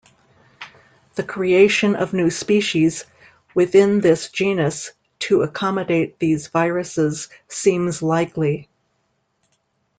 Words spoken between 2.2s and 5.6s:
species within this genus to